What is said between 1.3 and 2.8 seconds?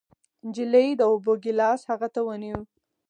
ګېلاس هغه ته ونيو.